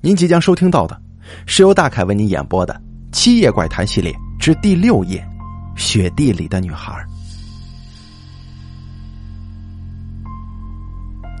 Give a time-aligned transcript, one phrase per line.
[0.00, 1.00] 您即将收听到的
[1.44, 2.72] 是由大凯为您演播的
[3.10, 5.20] 《七夜怪谈》系列之第六夜
[5.80, 6.92] 《雪地里的女孩》。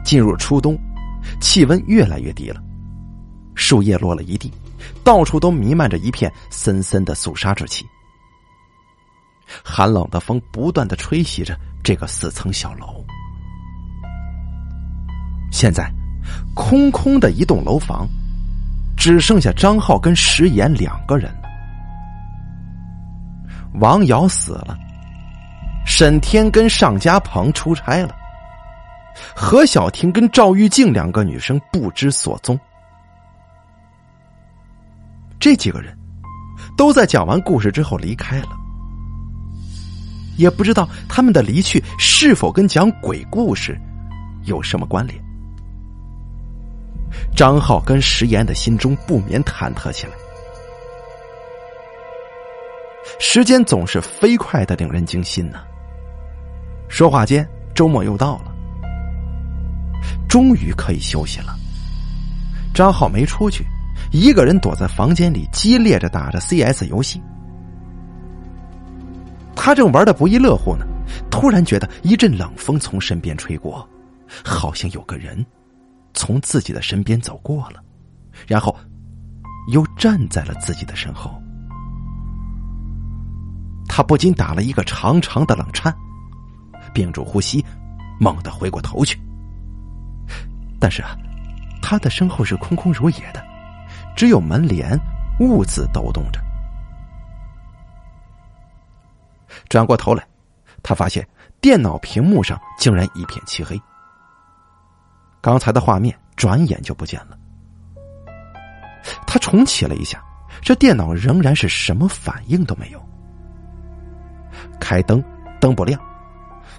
[0.04, 0.76] 进入初冬，
[1.40, 2.60] 气温越来越低了，
[3.54, 4.52] 树叶落了一地，
[5.04, 7.86] 到处都弥漫着一片森森的肃杀之气。
[9.62, 13.04] 寒冷的风不断的吹袭着这个四层小楼。
[15.52, 15.90] 现在，
[16.54, 18.08] 空空的一栋楼房。
[18.98, 21.48] 只剩下张浩跟石岩两个人了。
[23.74, 24.76] 王瑶死了，
[25.86, 28.14] 沈天跟尚家鹏出差了，
[29.36, 32.58] 何小婷跟赵玉静两个女生不知所踪。
[35.38, 35.96] 这几个人
[36.76, 38.48] 都在讲完故事之后离开了，
[40.36, 43.80] 也不知道他们的离去是否跟讲鬼故事
[44.44, 45.27] 有什么关联。
[47.34, 50.12] 张浩跟石岩的心中不免忐忑起来。
[53.18, 55.60] 时间总是飞快的，令人惊心呢。
[56.88, 58.52] 说话间，周末又到了，
[60.28, 61.54] 终于可以休息了。
[62.74, 63.64] 张浩没出去，
[64.12, 67.20] 一个人躲在房间里，激烈着打着 CS 游戏。
[69.56, 70.86] 他正玩的不亦乐乎呢，
[71.30, 73.86] 突然觉得一阵冷风从身边吹过，
[74.44, 75.44] 好像有个人。
[76.18, 77.80] 从自己的身边走过了，
[78.44, 78.76] 然后
[79.68, 81.40] 又站在了自己的身后。
[83.86, 85.94] 他不禁打了一个长长的冷颤，
[86.92, 87.64] 屏住呼吸，
[88.18, 89.16] 猛地回过头去。
[90.80, 91.16] 但是啊，
[91.80, 93.40] 他的身后是空空如也的，
[94.16, 94.98] 只有门帘
[95.38, 96.40] 兀自抖动着。
[99.68, 100.26] 转过头来，
[100.82, 101.24] 他发现
[101.60, 103.80] 电脑屏幕上竟然一片漆黑。
[105.40, 107.38] 刚才的画面转眼就不见了。
[109.26, 110.22] 他重启了一下，
[110.60, 113.08] 这电脑仍然是什么反应都没有。
[114.80, 115.22] 开灯，
[115.60, 115.98] 灯不亮；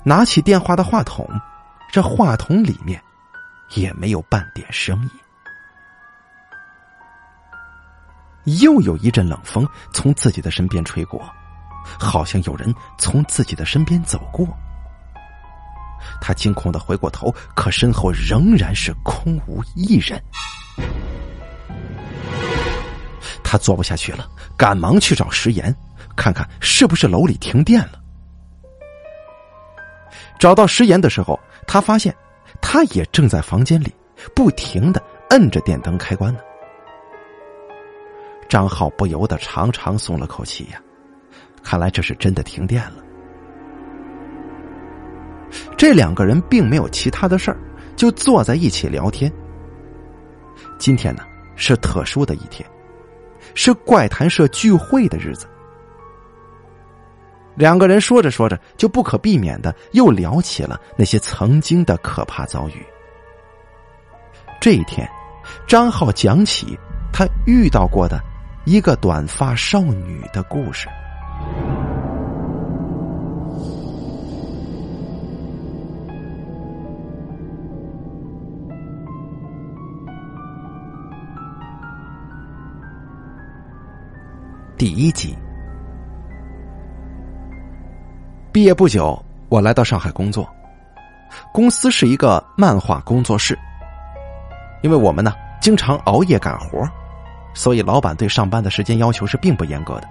[0.03, 1.28] 拿起电话的话筒，
[1.92, 3.02] 这话筒里面
[3.75, 5.09] 也没有半点声音。
[8.62, 11.28] 又有一阵冷风从自己的身边吹过，
[12.00, 14.48] 好像有人从自己的身边走过。
[16.22, 20.22] 他惊恐的回过头，可身后仍然是空无一人。
[23.44, 25.76] 他坐不下去了，赶忙去找石岩，
[26.16, 28.00] 看看是不是楼里停电了。
[30.38, 32.16] 找到石岩的时候，他发现
[32.62, 33.94] 他也正在房间里，
[34.36, 36.40] 不停的摁着电灯开关呢。
[38.48, 40.81] 张浩不由得长长松了口气呀，
[41.64, 43.04] 看来这是真的停电了。
[45.78, 47.58] 这两个人并没有其他的事儿，
[47.96, 49.32] 就坐在一起聊天。
[50.78, 51.24] 今天呢
[51.56, 52.68] 是特殊的一天，
[53.56, 55.46] 是怪谈社聚会的日子。
[57.56, 62.86] 两个人说着说着，就不可避免的又聊起了那些曾经的可怕遭遇。
[64.62, 65.10] 这一天，
[65.68, 66.78] 张浩讲起
[67.12, 68.22] 他遇到过的
[68.66, 70.88] 一个短发少女的故事。
[84.80, 85.38] 第一集，
[88.50, 90.50] 毕业不久，我来到上海工作。
[91.54, 93.60] 公司是一个漫画工作室。
[94.82, 96.90] 因为我们呢经常熬夜干活，
[97.54, 100.08] 所以老板对上班的时间要求是并不严格的，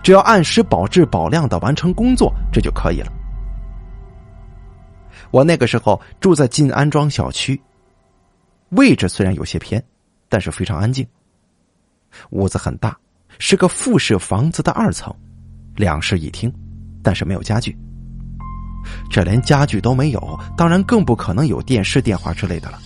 [0.00, 3.12] 只要按时保质保量的完成工作，这就可以了。
[5.32, 7.60] 我那个时候住在晋安庄小区，
[8.68, 9.84] 位置虽然有些偏，
[10.28, 11.04] 但是非常安静。
[12.30, 12.96] 屋子很大。
[13.38, 15.14] 是个复式房子的二层，
[15.76, 16.52] 两室一厅，
[17.02, 17.76] 但是没有家具。
[19.10, 22.78] 这连家具都没有，当然更不可能有电视、电话之类的了。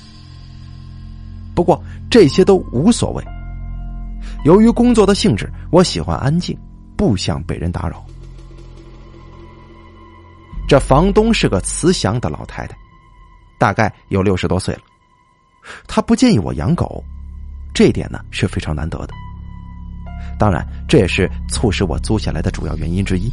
[1.55, 3.25] 不过这些都无所谓。
[4.45, 6.59] 由于工作的性质，我喜欢安静，
[6.97, 8.05] 不想被人打扰。
[10.69, 12.77] 这房东是个慈祥的老太太，
[13.59, 14.83] 大概有六十多岁了。
[15.87, 17.03] 她不建议我养狗，
[17.75, 19.15] 这点呢是非常难得的。
[20.43, 23.33] 当然，这也是促使我租下来的主要原因之一。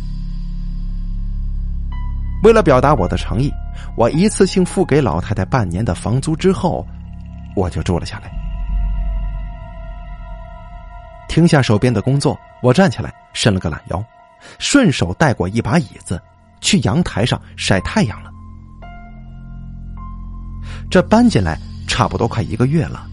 [2.43, 3.51] 为了表达我的诚意，
[3.97, 6.85] 我一次性付给老太太半年的房租之后，
[7.55, 8.29] 我就住了下来。
[11.27, 14.05] 停下手边的工作，我站起来，伸了个懒腰，
[14.59, 16.21] 顺手带过一把椅子，
[16.61, 18.29] 去阳台上晒太阳了。
[20.91, 21.57] 这搬进来
[21.87, 23.07] 差不多快一个月了，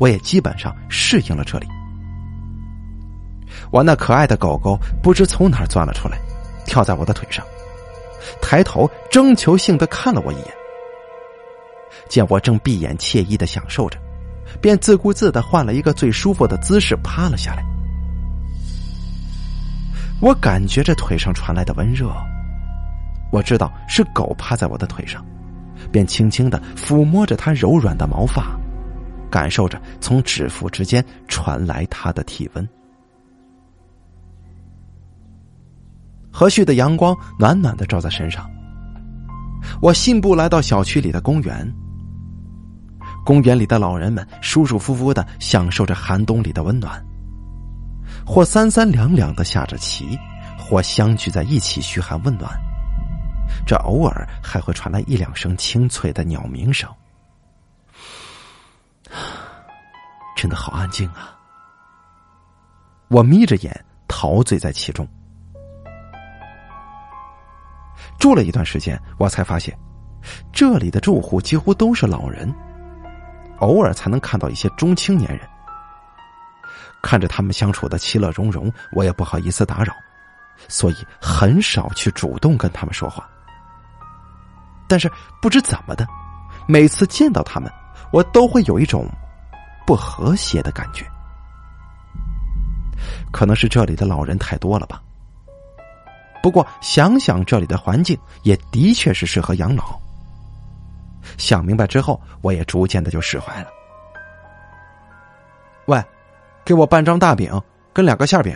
[0.00, 1.68] 我也基本上适应了这里。
[3.74, 6.16] 我那可爱的狗狗不知从哪儿钻了出来，
[6.64, 7.44] 跳在我的腿上，
[8.40, 10.54] 抬头征求性的看了我一眼，
[12.08, 13.98] 见我正闭眼惬意的享受着，
[14.60, 17.64] 便自顾自的换了一个最舒服的姿势趴了下来。
[20.20, 22.14] 我感觉着腿上传来的温热，
[23.32, 25.20] 我知道是狗趴在我的腿上，
[25.90, 28.56] 便轻轻的抚摸着它柔软的毛发，
[29.28, 32.68] 感受着从指腹之间传来它的体温。
[36.34, 38.50] 和煦的阳光暖暖的照在身上，
[39.80, 41.72] 我信步来到小区里的公园。
[43.24, 47.00] 公园里的老人们舒舒服服的享受着寒冬里的温暖，
[48.26, 50.18] 或三三两两的下着棋，
[50.58, 52.50] 或相聚在一起嘘寒问暖。
[53.64, 56.90] 这偶尔还会传来一两声清脆的鸟鸣声，
[60.36, 61.38] 真的好安静啊！
[63.06, 65.08] 我眯着眼陶醉在其中。
[68.18, 69.76] 住了一段时间，我才发现，
[70.52, 72.52] 这里的住户几乎都是老人，
[73.58, 75.40] 偶尔才能看到一些中青年人。
[77.02, 79.92] 看着他们相处的其乐融融，我也不好意思打扰，
[80.68, 83.28] 所以很少去主动跟他们说话。
[84.88, 85.10] 但是
[85.42, 86.06] 不知怎么的，
[86.66, 87.70] 每次见到他们，
[88.10, 89.06] 我都会有一种
[89.86, 91.04] 不和谐的感觉。
[93.30, 95.02] 可能是这里的老人太多了吧。
[96.44, 99.98] 不过想想这里的环境，也的确是适合养老。
[101.38, 103.68] 想明白之后，我也逐渐的就释怀了。
[105.86, 105.98] 喂，
[106.62, 107.58] 给我半张大饼
[107.94, 108.54] 跟两个馅饼。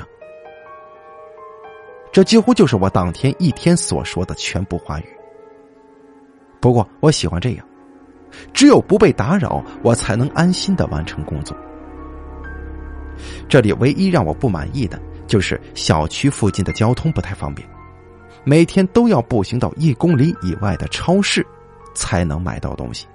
[2.12, 5.06] 这几乎就是我当天一天所说的全部话语。
[6.60, 7.66] 不过我喜欢这样，
[8.52, 11.56] 只有不被打扰，我才能安心的完成工作。
[13.48, 17.66] 这里唯一让我不满意的就是小区附近的交通不太方便。
[18.48, 21.46] 每天都要步行到一公里以外的超市，
[21.94, 23.06] 才能买到东西。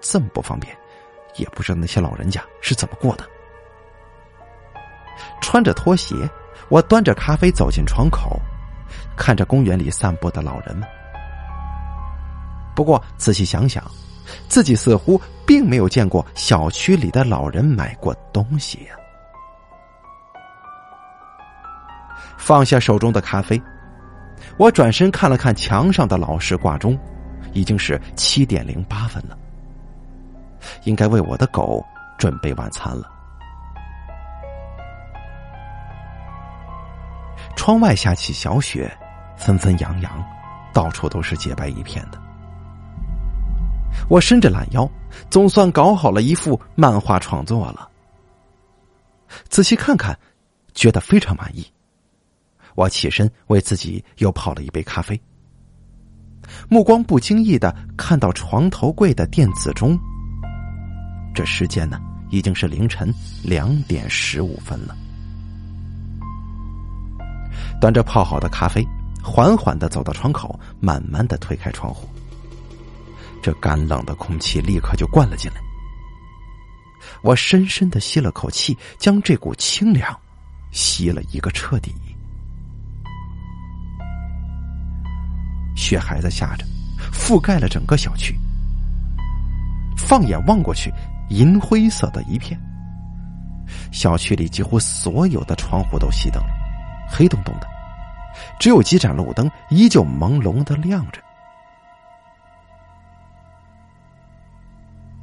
[0.00, 0.72] 这么不方便，
[1.34, 3.28] 也不知道那些老人家是怎么过的。
[5.40, 6.14] 穿着拖鞋，
[6.68, 8.40] 我端着咖啡走进窗口，
[9.16, 10.88] 看着公园里散步的老人们。
[12.76, 13.82] 不过仔细想想，
[14.48, 18.94] 自己似乎并没有见过小区里的老人买过东西呀。
[22.44, 23.58] 放下手中的咖啡，
[24.58, 26.94] 我转身看了看墙上的老式挂钟，
[27.54, 29.38] 已经是七点零八分了，
[30.82, 31.82] 应该为我的狗
[32.18, 33.10] 准备晚餐了。
[37.56, 38.94] 窗外下起小雪，
[39.38, 40.22] 纷纷扬扬，
[40.70, 42.20] 到处都是洁白一片的。
[44.06, 44.86] 我伸着懒腰，
[45.30, 47.88] 总算搞好了一幅漫画创作了。
[49.48, 50.14] 仔细看看，
[50.74, 51.66] 觉得非常满意。
[52.74, 55.20] 我起身为自己又泡了一杯咖啡，
[56.68, 59.98] 目光不经意的看到床头柜的电子钟。
[61.34, 62.00] 这时间呢，
[62.30, 63.12] 已经是凌晨
[63.42, 64.96] 两点十五分了。
[67.80, 68.86] 端着泡好的咖啡，
[69.22, 72.08] 缓缓的走到窗口，慢慢的推开窗户。
[73.42, 75.60] 这干冷的空气立刻就灌了进来。
[77.22, 80.18] 我深深的吸了口气，将这股清凉
[80.70, 81.92] 吸了一个彻底。
[85.74, 86.64] 雪还在下着，
[87.12, 88.38] 覆盖了整个小区。
[89.96, 90.92] 放眼望过去，
[91.30, 92.58] 银灰色的一片。
[93.90, 96.48] 小区里几乎所有的窗户都熄灯了，
[97.08, 97.66] 黑洞洞的，
[98.58, 101.20] 只有几盏路灯依旧朦胧的亮着。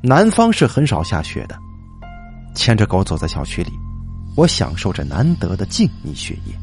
[0.01, 1.55] 南方是很少下雪的，
[2.55, 3.71] 牵着狗走在小区里，
[4.35, 6.55] 我享受着难得的静谧雪夜。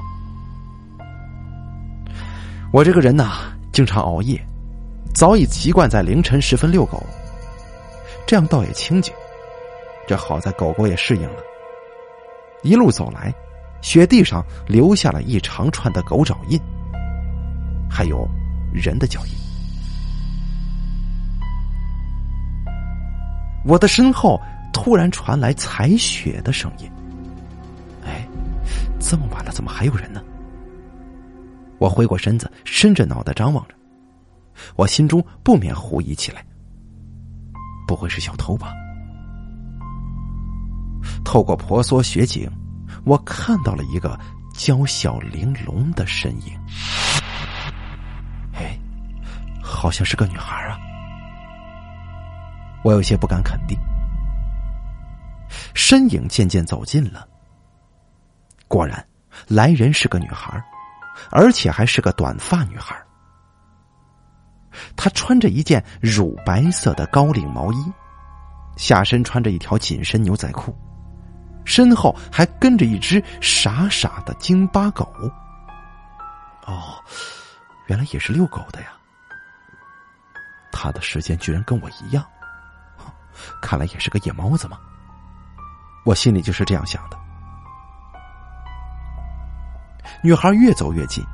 [2.73, 3.53] 我这个人呐。
[3.79, 4.45] 经常熬夜，
[5.15, 7.01] 早已习惯在凌晨时分遛狗，
[8.27, 9.15] 这样倒也清静。
[10.05, 11.37] 这好在狗狗也适应了。
[12.65, 13.33] 一路走来，
[13.81, 16.61] 雪地上留下了一长串的狗爪印，
[17.89, 18.29] 还有
[18.75, 19.33] 人的脚印。
[23.65, 24.41] 我的身后
[24.73, 26.91] 突然传来踩雪的声音。
[28.05, 28.27] 哎，
[28.99, 30.21] 这么晚了，怎么还有人呢？
[31.79, 33.75] 我回过身子，伸着脑袋张望着，
[34.77, 36.45] 我心中不免狐疑起来：
[37.87, 38.73] 不会是小偷吧？
[41.25, 42.51] 透过婆娑雪景，
[43.05, 44.19] 我看到了一个
[44.55, 46.59] 娇小玲珑的身影。
[48.55, 48.79] 哎，
[49.63, 50.79] 好像是个女孩啊！
[52.83, 53.79] 我有些不敢肯定。
[55.75, 57.27] 身影渐渐走近了，
[58.67, 59.07] 果然，
[59.47, 60.63] 来人是个女孩，
[61.31, 62.97] 而且还是个短发女孩。
[64.97, 67.93] 她穿着一件乳白色的高领毛衣，
[68.77, 70.77] 下身穿着一条紧身牛仔裤，
[71.65, 75.05] 身后还跟着一只傻傻的京巴狗。
[76.67, 77.03] 哦，
[77.87, 78.89] 原来也是遛狗的呀。
[80.71, 82.25] 他的时间居然跟我一样，
[83.61, 84.79] 看来也是个夜猫子嘛。
[86.05, 87.19] 我心里就是这样想的。
[90.23, 91.25] 女孩越走越近，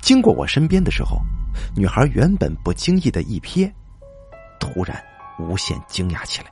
[0.00, 1.20] 经过我身边的时候，
[1.74, 3.70] 女孩原本不经意的一瞥，
[4.58, 5.02] 突然
[5.38, 6.50] 无限惊讶起来，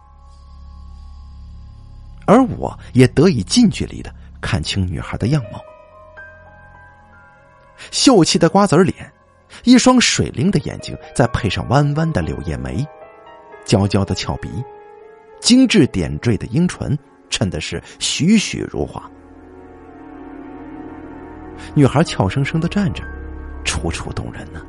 [2.26, 5.60] 而我也得以近距离的看清女孩的样貌：
[7.90, 9.12] 秀气的瓜子脸，
[9.64, 12.86] 一双水灵的眼睛，再配上弯弯的柳叶眉，
[13.64, 14.48] 娇娇的俏鼻，
[15.40, 16.98] 精致点缀的樱唇，
[17.30, 19.10] 衬的是栩栩如花。
[21.74, 23.02] 女孩俏生生的站着，
[23.64, 24.60] 楚楚动人呢。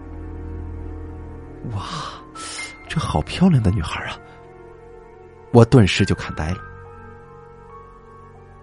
[1.74, 1.84] 哇，
[2.88, 4.18] 这好漂亮的女孩啊！
[5.52, 6.58] 我顿时就看呆了。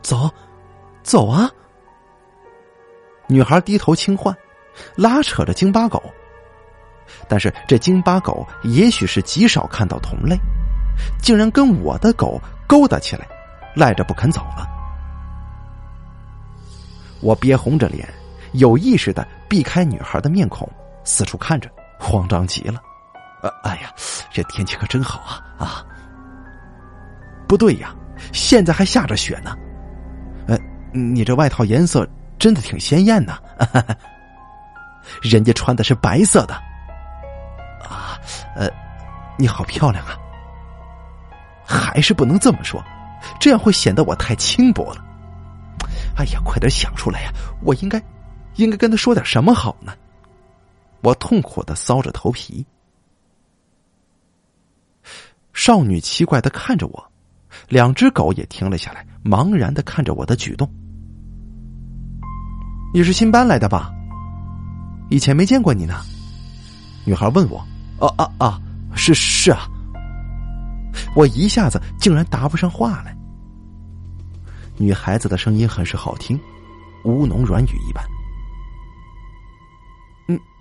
[0.02, 0.30] 走，
[1.02, 1.50] 走啊！
[3.26, 4.34] 女孩低头轻唤，
[4.94, 6.02] 拉扯着京巴狗。
[7.28, 10.36] 但是这京巴狗也许是极少看到同类，
[11.20, 13.26] 竟然跟我的狗勾搭起来，
[13.74, 14.66] 赖着不肯走了。
[17.20, 18.08] 我憋红着脸。
[18.56, 20.68] 有意识的避开女孩的面孔，
[21.04, 22.80] 四处看着，慌张极了。
[23.42, 23.92] 呃，哎呀，
[24.32, 25.42] 这天气可真好啊！
[25.58, 25.84] 啊，
[27.46, 27.94] 不对呀，
[28.32, 29.56] 现在还下着雪呢。
[30.46, 30.58] 呃，
[30.92, 32.08] 你这外套颜色
[32.38, 33.38] 真的挺鲜艳呢。
[35.22, 36.54] 人家穿的是白色的。
[37.88, 38.18] 啊，
[38.56, 38.68] 呃，
[39.36, 40.16] 你好漂亮啊。
[41.68, 42.82] 还是不能这么说，
[43.38, 45.04] 这样会显得我太轻薄了。
[46.16, 47.30] 哎呀，快点想出来呀！
[47.60, 48.02] 我应该。
[48.56, 49.92] 应该跟他说点什么好呢？
[51.02, 52.64] 我痛苦的搔着头皮。
[55.52, 57.10] 少女奇怪的看着我，
[57.68, 60.68] 两只狗也停了下来，茫然的看着我的举动。
[62.92, 63.92] 你是新搬来的吧？
[65.10, 66.02] 以前没见过你呢。
[67.04, 67.64] 女孩问我。
[67.98, 68.60] 哦啊啊，
[68.94, 69.68] 是是啊。
[71.14, 73.16] 我一下子竟然答不上话来。
[74.76, 76.38] 女孩子的声音很是好听，
[77.04, 78.04] 吴侬软语一般。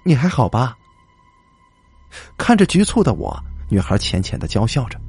[0.08, 0.78] 你还好吧？
[2.38, 3.36] 看着局促的我，
[3.70, 5.00] 女孩浅浅的娇笑着。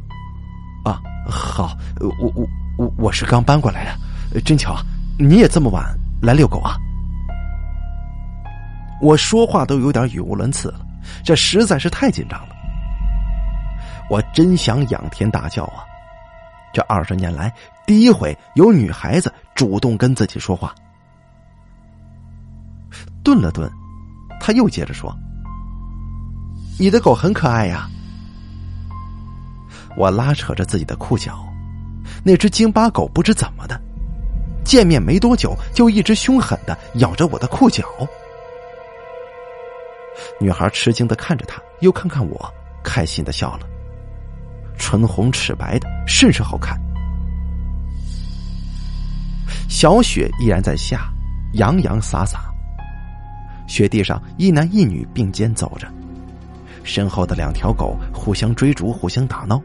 [0.87, 2.49] 啊，好，我我
[2.79, 3.85] 我我是刚搬过来
[4.33, 4.75] 的，真巧，
[5.19, 5.85] 你也这么晚
[6.23, 6.79] 来遛狗啊？
[9.03, 10.81] 我说话都有点语无伦次了，
[11.23, 12.57] 这实在是太紧张了。
[14.09, 15.85] 我真想仰天大叫啊！
[16.73, 17.53] 这二十年来
[17.87, 20.75] 第一回有女孩子主动跟自己说话。
[23.23, 23.71] 顿了顿。
[24.41, 25.15] 他又接着说
[26.79, 27.89] ：“你的狗很可爱呀。”
[29.97, 31.45] 我拉扯着自己的裤脚，
[32.23, 33.81] 那只京巴狗不知怎么的，
[34.63, 37.85] 见面没多久就一直凶狠的咬着我的裤脚。
[40.39, 42.53] 女孩吃惊的看着他，又看看我，
[42.85, 43.67] 开心的笑了，
[44.79, 46.79] 唇红齿白的，甚是好看。
[49.69, 51.11] 小雪依然在下，
[51.55, 52.53] 洋洋洒洒。
[53.67, 55.89] 雪地上，一男一女并肩走着，
[56.85, 59.61] 身后的两条狗互相追逐，互相打闹。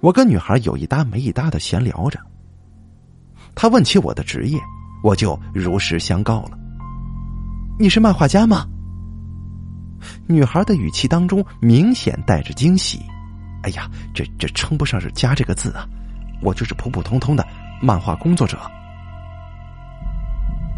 [0.00, 2.18] 我跟女孩有一搭没一搭的闲聊着。
[3.54, 4.60] 她问起我的职业，
[5.02, 6.58] 我就如实相告了
[7.80, 8.66] ：“你是漫画家吗？”
[10.28, 13.00] 女孩的语气当中明显带着惊喜。
[13.64, 15.88] “哎呀，这这称不上是家这个字啊，
[16.42, 17.46] 我就是普普通通的
[17.80, 18.58] 漫画工作者。”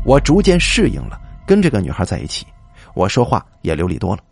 [0.07, 2.47] 我逐渐适应了跟这个女孩在一起，
[2.95, 4.23] 我说话也流利多了。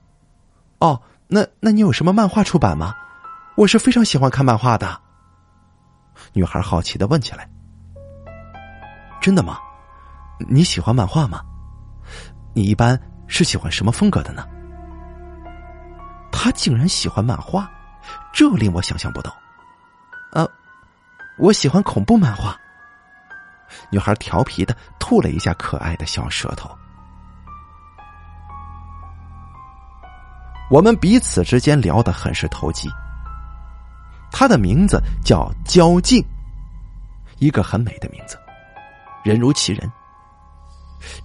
[0.78, 2.94] 哦，那那你有什么漫画出版吗？
[3.56, 5.00] 我是非常喜欢看漫画的。
[6.32, 7.48] 女孩好奇的问起来
[9.20, 9.58] ：“真的吗？
[10.48, 11.42] 你喜欢漫画吗？
[12.52, 14.46] 你一般是喜欢什么风格的呢？”
[16.30, 17.68] 他竟然喜欢漫画，
[18.32, 19.34] 这令我想象不到。
[20.32, 20.46] 啊，
[21.36, 22.56] 我喜欢恐怖漫画。
[23.90, 26.70] 女孩调皮的吐了一下可爱的小舌头。
[30.70, 32.88] 我们彼此之间聊得很是投机。
[34.32, 36.24] 她的名字叫焦静，
[37.38, 38.36] 一个很美的名字，
[39.22, 39.90] 人如其人。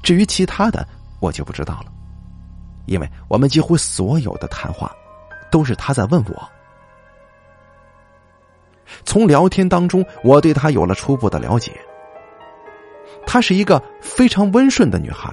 [0.03, 0.88] 至于其他的，
[1.20, 1.91] 我就不知道了，
[2.86, 4.91] 因为我们几乎所有的谈话
[5.50, 6.50] 都是她在问我，
[9.06, 11.72] 从聊天当中，我对她有了初步的了解。
[13.25, 15.31] 她是一个非常温顺的女孩，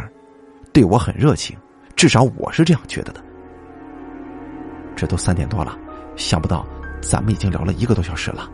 [0.73, 1.57] 对我很热情，
[1.95, 3.25] 至少我是这样觉得的。
[4.95, 5.79] 这都三点多了，
[6.17, 6.67] 想不到
[7.01, 8.51] 咱们已经聊了一个多小时了。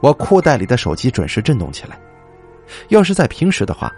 [0.00, 1.98] 我裤袋里的手机准时震动起来，
[2.88, 3.92] 要是在平时的话，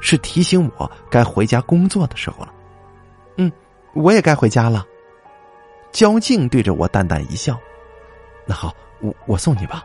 [0.00, 2.52] 是提醒我该回家工作的时候了。
[3.36, 3.50] 嗯，
[3.94, 4.84] 我也该回家了。
[5.92, 7.56] 焦静对着我淡淡一笑
[8.46, 9.84] ：“那好，我我送你吧。”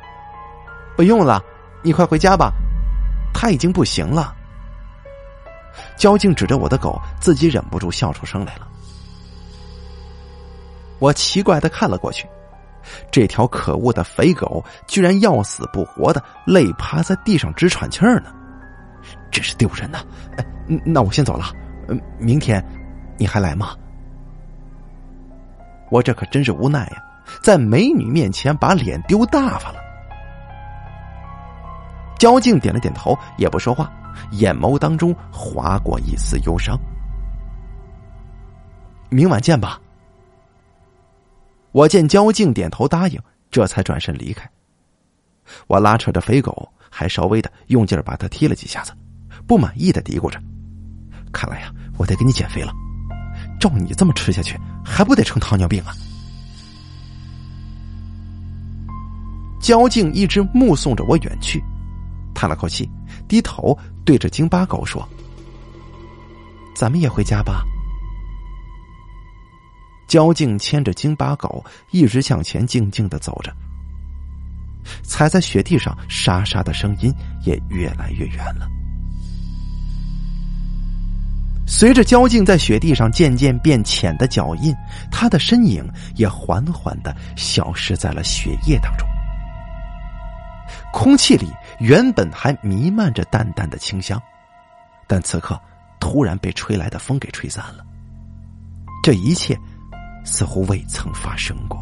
[0.97, 1.43] 不用了，
[1.83, 2.51] 你快回家吧，
[3.33, 4.35] 他已经不行了。
[5.97, 8.67] 焦静指着我的狗，自己忍不住笑出声来了。
[10.99, 12.27] 我奇怪的看了过去。
[13.11, 18.33] 这条可恶的肥狗居然要死不活的累趴在地上直喘气儿呢，
[19.29, 19.99] 真是丢人呐！
[20.37, 20.45] 哎，
[20.85, 21.51] 那我先走了，
[21.89, 22.65] 嗯，明天
[23.17, 23.75] 你还来吗？
[25.91, 27.03] 我这可真是无奈呀，
[27.43, 29.79] 在美女面前把脸丢大发了。
[32.19, 33.91] 焦静点了点头，也不说话，
[34.33, 36.77] 眼眸当中划过一丝忧伤。
[39.09, 39.81] 明晚见吧。
[41.71, 44.47] 我见焦静点头答应，这才转身离开。
[45.65, 48.91] 我拉扯着肥狗，还稍微的用劲儿把它踢了几下子，
[49.47, 50.39] 不满意的嘀咕着
[51.31, 52.73] ：“看来呀，我得给你减肥了。
[53.59, 55.93] 照你这么吃下去，还不得成糖尿病啊？”
[59.61, 61.63] 焦静一直目送着我远去，
[62.39, 62.89] 叹了口气，
[63.27, 65.05] 低头对着京巴狗说
[66.73, 67.65] ：“咱们也回家吧。”
[70.07, 73.53] 焦静牵着京巴狗一直向前，静静的走着。
[75.03, 78.65] 踩在雪地上沙沙的声音也越来越远了。
[81.67, 84.73] 随着焦静在雪地上渐渐变浅的脚印，
[85.11, 89.05] 他的身影也缓缓的消失在了雪夜当中。
[90.91, 91.47] 空气里
[91.79, 94.21] 原本还弥漫着淡淡的清香，
[95.07, 95.59] 但此刻
[95.99, 97.85] 突然被吹来的风给吹散了。
[99.03, 99.57] 这一切。
[100.25, 101.79] 似乎未曾发生过。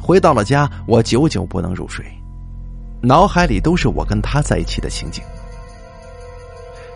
[0.00, 2.04] 回到了家，我久久不能入睡，
[3.02, 5.22] 脑海里都是我跟他在一起的情景。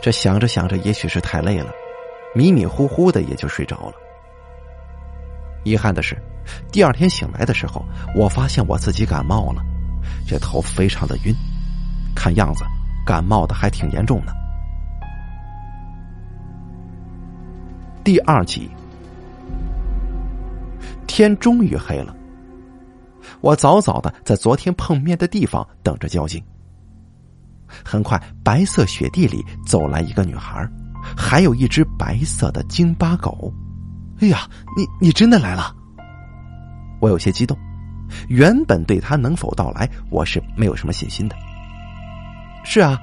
[0.03, 1.70] 这想着想着，也许是太累了，
[2.35, 3.94] 迷迷糊糊的也就睡着了。
[5.62, 6.16] 遗憾的是，
[6.73, 7.85] 第二天醒来的时候，
[8.15, 9.63] 我发现我自己感冒了，
[10.27, 11.35] 这头非常的晕，
[12.15, 12.65] 看样子
[13.05, 14.35] 感冒的还挺严重的。
[18.03, 18.69] 第二集，
[21.07, 22.15] 天终于黑了。
[23.41, 26.43] 我早早的在昨天碰面的地方等着交警。
[27.85, 30.69] 很快，白色雪地里走来一个女孩，
[31.17, 33.53] 还有一只白色的京巴狗。
[34.21, 35.75] 哎呀，你你真的来了！
[37.01, 37.59] 我有些激动。
[38.29, 41.37] 原本对他能否到来，我是没有什么信心的。
[42.65, 43.01] 是啊，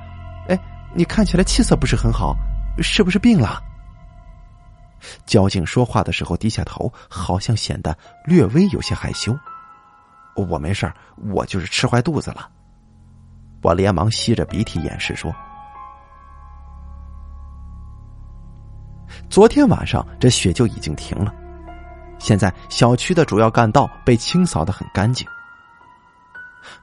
[0.48, 0.60] 哎，
[0.94, 2.36] 你看起来气色不是很好，
[2.80, 3.62] 是不是病了？
[5.26, 9.38] 交警说话的时候低下头，好像显得略微有些害羞。
[10.36, 10.92] 我没事
[11.30, 12.50] 我就是吃坏肚子了。
[13.64, 15.34] 我连忙吸着鼻涕掩饰说
[19.30, 21.34] ：“昨天晚上这雪就已经停了，
[22.20, 25.28] 现在小区的主要干道被清扫的很干净。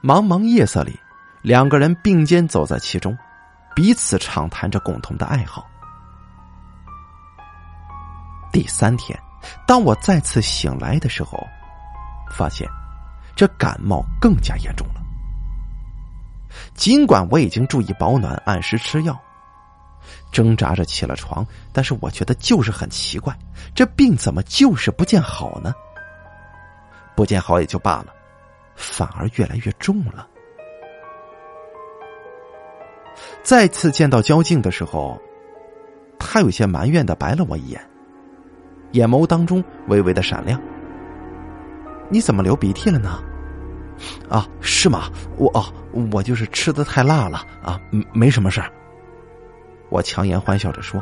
[0.01, 0.99] 茫茫夜色里，
[1.41, 3.17] 两个人并肩走在其中，
[3.75, 5.65] 彼此畅谈着共同的爱好。”
[8.51, 9.19] 第三天，
[9.67, 11.45] 当我再次醒来的时候，
[12.31, 12.67] 发现
[13.35, 15.01] 这感冒更加严重了。
[16.73, 19.19] 尽管我已经注意保暖、按时吃药，
[20.35, 23.33] 挣扎着起了床，但是我觉得就是很奇怪，
[23.73, 25.73] 这病怎么就是不见好呢？
[27.15, 28.07] 不见好也就罢了，
[28.75, 30.27] 反而越来越重了。
[33.43, 35.17] 再次见到焦静的时候，
[36.19, 37.81] 他有些埋怨的白了我一眼。
[38.91, 40.61] 眼眸当中微微的闪亮。
[42.09, 43.23] 你怎么流鼻涕了呢？
[44.29, 45.09] 啊，是吗？
[45.37, 45.63] 我哦，
[46.11, 47.79] 我就是吃的太辣了啊，
[48.11, 48.69] 没什么事儿。
[49.95, 51.01] 我强颜欢笑着说。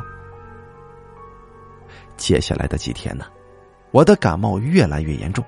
[2.16, 3.24] 接下来的几天呢，
[3.90, 5.44] 我的感冒越来越严重。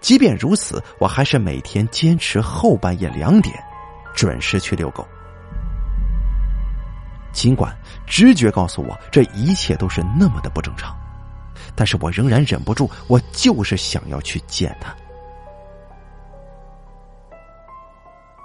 [0.00, 3.60] 即便如此，我还是每天坚持后半夜两点
[4.14, 5.04] 准时去遛狗。
[7.32, 10.96] 尽管直觉告诉我这一切都是那么的不正常。
[11.74, 14.94] 但是我仍然忍不住，我就是想要去见他。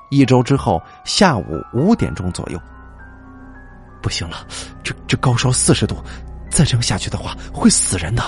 [0.09, 2.59] 一周之后，下午五点钟左右，
[4.03, 4.45] 不行了，
[4.83, 5.95] 这这高烧四十度，
[6.49, 8.21] 再这样下去的话会死人的。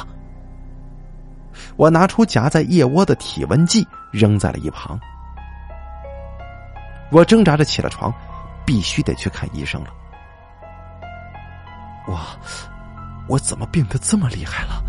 [1.75, 4.97] 我拿出夹在腋窝的体温计，扔在了一旁。
[7.11, 8.13] 我挣扎着起了床，
[8.65, 9.89] 必须得去看医生了。
[12.07, 12.17] 我，
[13.27, 14.81] 我怎么病得这么厉害了？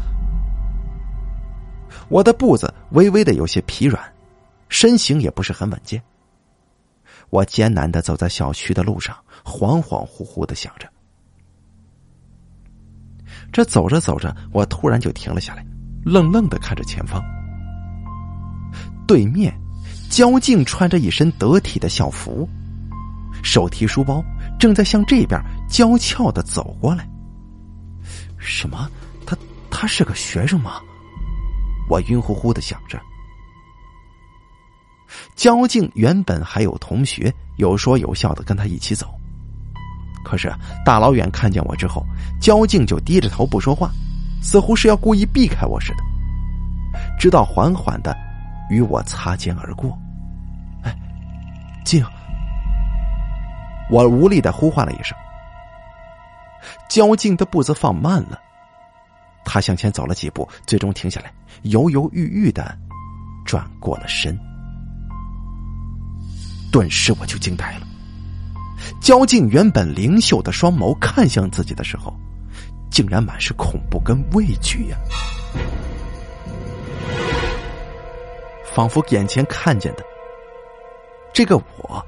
[2.09, 4.01] 我的步子微微的有些疲软，
[4.69, 6.01] 身形也不是很稳健。
[7.31, 10.89] 我艰难的走在小区的路上，恍恍惚惚的想着。
[13.53, 15.65] 这走着走着，我突然就停了下来，
[16.05, 17.23] 愣愣的看着前方。
[19.07, 19.55] 对面，
[20.11, 22.49] 焦静穿着一身得体的校服，
[23.43, 24.23] 手提书包，
[24.59, 27.09] 正在向这边娇俏的走过来。
[28.39, 28.91] 什么？
[29.25, 29.37] 他
[29.71, 30.81] 他是个学生吗？
[31.89, 33.01] 我晕乎乎的想着。
[35.35, 39.07] 焦静原本还有同学有说有笑的跟他一起走，
[40.25, 40.53] 可是
[40.85, 42.05] 大老远看见我之后，
[42.41, 43.91] 焦静就低着头不说话，
[44.43, 45.99] 似乎是要故意避开我似的，
[47.19, 48.17] 直到缓缓的
[48.69, 49.97] 与我擦肩而过。
[50.83, 50.95] 哎，
[51.85, 52.05] 静！
[53.89, 55.17] 我无力的呼唤了一声。
[56.89, 58.41] 焦静的步子放慢了，
[59.45, 62.77] 他向前走了几步，最终停下来，犹犹豫豫的
[63.45, 64.37] 转过了身。
[66.77, 67.87] 顿时我就惊呆了。
[69.01, 72.15] 焦静原本灵秀的双眸看向自己的时候，
[72.91, 74.99] 竟然满是恐怖跟畏惧呀！
[78.75, 80.05] 仿佛眼前看见的
[81.33, 82.05] 这个我，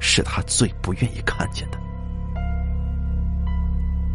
[0.00, 1.78] 是他最不愿意看见的。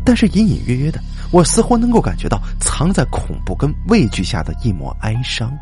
[0.04, 1.00] 但是隐隐约约的，
[1.32, 5.58] 我似乎能够感觉到藏在恐怖跟畏惧下的一抹哀伤。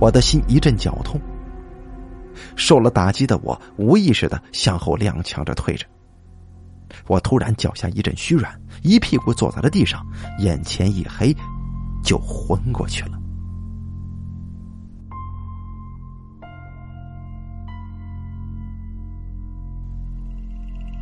[0.00, 1.20] 我的心一阵绞痛，
[2.56, 5.84] 受了打击的我无意识的向后踉跄着退着。
[7.06, 10.06] 我突然脚下一阵虚软，一屁股坐在了地上，
[10.38, 11.34] 眼前一黑，
[12.02, 13.18] 就昏过去了。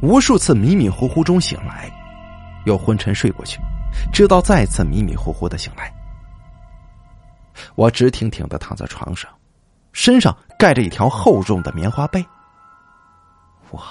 [0.03, 1.91] 无数次迷迷糊糊中醒来，
[2.65, 3.61] 又昏沉睡过去，
[4.13, 5.93] 直到再次迷迷糊糊的醒来。
[7.75, 9.31] 我直挺挺的躺在床上，
[9.92, 12.25] 身上盖着一条厚重的棉花被。
[13.71, 13.83] 我，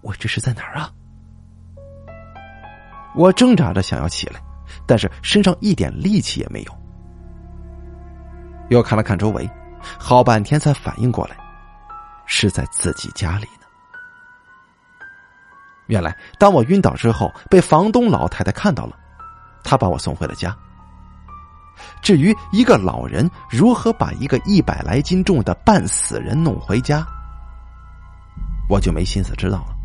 [0.00, 0.90] 我这是在哪儿啊？
[3.14, 4.40] 我挣扎着想要起来，
[4.86, 6.80] 但是身上一点力气也没有。
[8.68, 9.50] 又看了看周围，
[9.98, 11.36] 好半天才反应过来，
[12.24, 13.66] 是在自己家里呢。
[15.86, 18.96] 原来，当我晕倒之后，被房东老太太看到了，
[19.64, 20.56] 她把我送回了家。
[22.02, 27.06] 至于一个老人如何把一个一百来斤重的半死人弄回家，
[28.68, 29.76] 我就没心思知道了。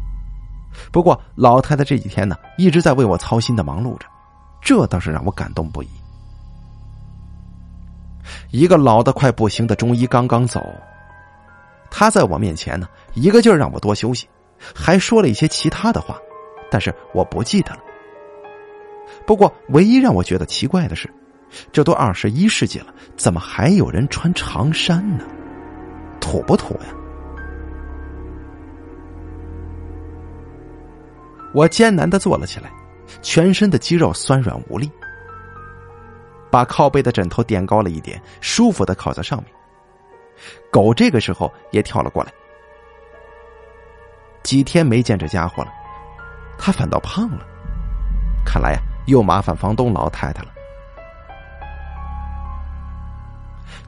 [0.91, 4.05] 不过老太太这几天呢，一直在为我操心的忙碌着，
[4.61, 5.87] 这倒是让我感动不已。
[8.51, 10.61] 一个老的快不行的中医刚刚走，
[11.89, 14.27] 他在我面前呢，一个劲儿让我多休息，
[14.73, 16.17] 还说了一些其他的话，
[16.69, 17.79] 但是我不记得了。
[19.25, 21.09] 不过唯一让我觉得奇怪的是。
[21.71, 25.23] 这都二十一世纪了，怎么还有人穿长衫呢？
[26.19, 26.87] 土不土呀？
[31.53, 32.69] 我艰难的坐了起来，
[33.21, 34.91] 全身的肌肉酸软无力，
[36.51, 39.47] 把靠背的枕头垫高了一点，舒服的靠在上面。
[40.69, 42.31] 狗这个时候也跳了过来。
[44.43, 45.71] 几天没见这家伙了，
[46.57, 47.45] 他反倒胖了，
[48.45, 50.49] 看来呀，又麻烦房东老太太了。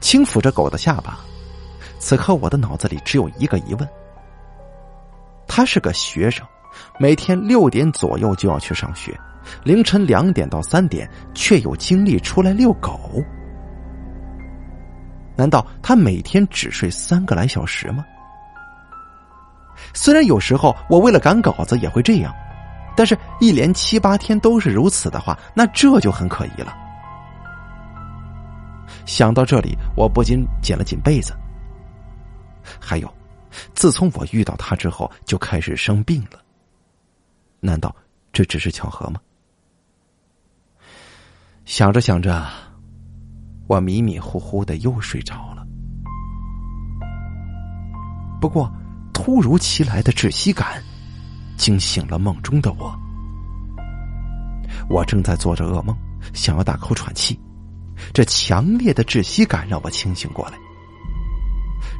[0.00, 1.18] 轻抚着狗的下巴，
[1.98, 3.88] 此刻我的脑子里只有一个疑问：
[5.46, 6.46] 他是个学生，
[6.98, 9.18] 每天六点左右就要去上学，
[9.64, 13.22] 凌晨两点到三点却有精力出来遛狗，
[15.36, 18.04] 难道他每天只睡三个来小时吗？
[19.94, 22.34] 虽然有时候我为了赶稿子也会这样，
[22.96, 26.76] 但是一连七八天都是如此的话，那这就很可疑了。
[29.08, 31.34] 想到这里，我不禁紧了紧被子。
[32.78, 33.10] 还有，
[33.74, 36.38] 自从我遇到他之后，就开始生病了。
[37.58, 37.96] 难道
[38.34, 39.18] 这只是巧合吗？
[41.64, 42.46] 想着想着，
[43.66, 45.66] 我迷迷糊糊的又睡着了。
[48.38, 48.70] 不过，
[49.14, 50.84] 突如其来的窒息感
[51.56, 52.94] 惊醒了梦中的我。
[54.90, 55.96] 我正在做着噩梦，
[56.34, 57.40] 想要大口喘气。
[58.12, 60.58] 这强烈的窒息感让我清醒过来。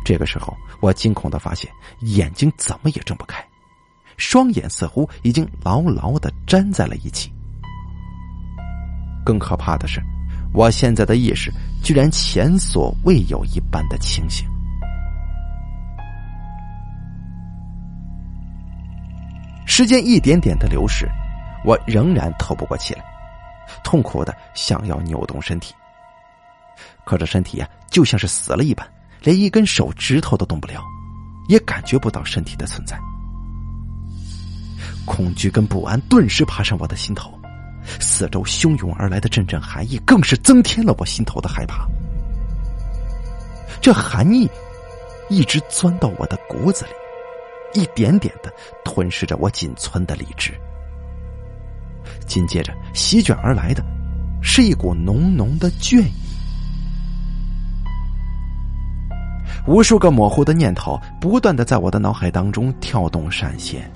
[0.05, 3.45] 这个时候，我惊恐的发现眼睛怎么也睁不开，
[4.17, 7.33] 双眼似乎已经牢牢的粘在了一起。
[9.25, 10.03] 更可怕的是，
[10.55, 14.49] 我现在的意识居然前所未有一般的清醒。
[19.67, 21.07] 时间一点点的流逝，
[21.65, 23.05] 我仍然透不过气来，
[23.85, 25.75] 痛苦的想要扭动身体，
[27.09, 28.87] 可这身体呀，就像是死了一般，
[29.23, 30.85] 连一根手指头都动不了，
[31.49, 33.01] 也感觉不到身体的存在。
[35.07, 37.33] 恐惧跟不安顿时爬上我的心头，
[37.99, 41.89] 四周汹涌而来的阵阵寒意更是增添了我心头的害怕。
[43.81, 44.47] 这寒意
[45.31, 46.91] 一直钻到我的骨子里。
[47.75, 48.53] 一点点的
[48.85, 50.53] 吞噬着我仅存的理智，
[52.27, 53.83] 紧接着席卷而来的，
[54.43, 56.28] 是一股浓浓的倦意。
[59.69, 63.89] 无数个模糊的念头不断的在我的脑海当中跳动闪现。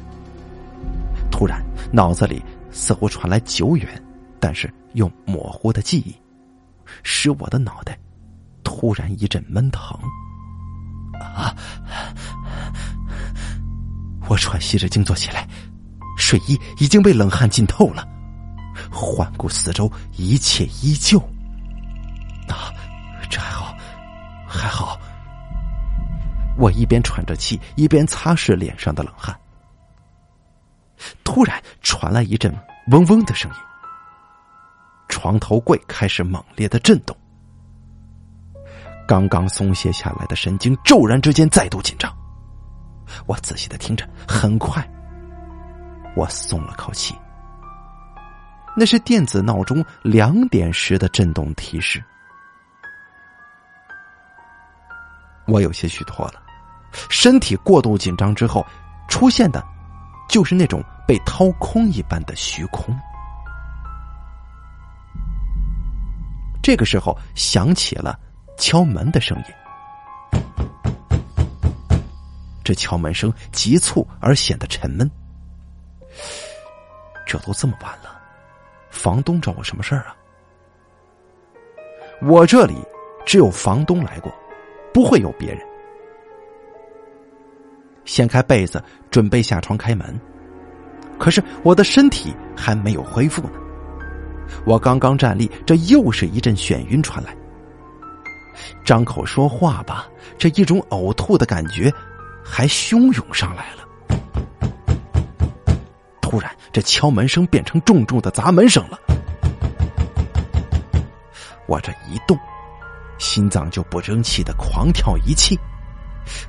[1.30, 3.88] 突然，脑子里似乎传来久远，
[4.38, 6.14] 但是又模糊的记忆，
[7.02, 7.98] 使我的脑袋
[8.62, 9.98] 突然一阵闷疼。
[11.34, 11.56] 啊！
[14.28, 15.48] 我喘息着惊坐起来，
[16.18, 18.06] 睡衣已经被冷汗浸透了。
[18.90, 21.18] 环顾四周，一切依旧。
[22.46, 22.68] 啊，
[23.30, 23.74] 这还好，
[24.46, 25.00] 还好。
[26.56, 29.38] 我一边喘着气，一边擦拭脸上的冷汗。
[31.24, 32.54] 突然传来一阵
[32.88, 33.56] 嗡嗡的声音，
[35.08, 37.16] 床头柜开始猛烈的震动。
[39.08, 42.14] 刚刚松懈下来的神经骤然之间再度紧张。
[43.26, 44.88] 我仔细的听着，很快，
[46.14, 47.14] 我松了口气。
[48.76, 52.02] 那是电子闹钟两点时的震动提示。
[55.46, 56.34] 我有些虚脱了，
[57.08, 58.64] 身体过度紧张之后
[59.08, 59.64] 出现的，
[60.28, 62.96] 就是那种被掏空一般的虚空。
[66.62, 68.18] 这个时候响起了
[68.56, 69.44] 敲门的声音。
[72.62, 75.10] 这敲门声急促而显得沉闷。
[77.26, 78.20] 这都这么晚了，
[78.90, 80.14] 房东找我什么事儿啊？
[82.20, 82.76] 我这里
[83.26, 84.32] 只有房东来过，
[84.92, 85.60] 不会有别人。
[88.04, 90.20] 掀开被子，准备下床开门，
[91.18, 93.52] 可是我的身体还没有恢复呢。
[94.66, 97.34] 我刚刚站立，这又是一阵眩晕传来。
[98.84, 101.92] 张口说话吧，这一种呕吐的感觉。
[102.44, 104.18] 还汹涌上来了。
[106.20, 108.98] 突然，这敲门声变成重重的砸门声了。
[111.66, 112.36] 我这一动，
[113.22, 115.56] 心脏就不争气的狂跳一气。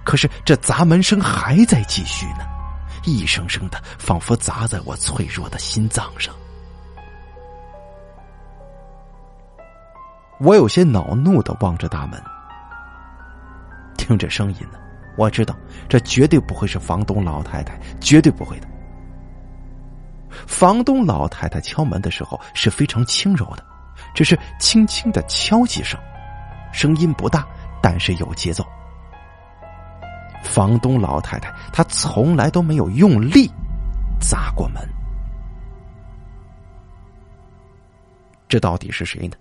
[0.03, 2.45] 可是这砸门声还在继续呢，
[3.05, 6.33] 一声声的，仿佛砸在我脆弱的心脏上。
[10.39, 12.21] 我有些恼怒的望着大门，
[13.95, 14.79] 听这声音呢。
[15.15, 15.55] 我知道，
[15.87, 18.67] 这绝对不会是房东老太太，绝对不会的。
[20.47, 23.63] 房东老太太敲门的时候是非常轻柔的，
[24.15, 25.99] 只是轻轻的敲几声，
[26.73, 27.47] 声音不大，
[27.81, 28.65] 但是有节奏。
[30.43, 33.49] 房东老太太她从来都没有用力
[34.19, 34.81] 砸过门，
[38.49, 39.37] 这到底是谁呢？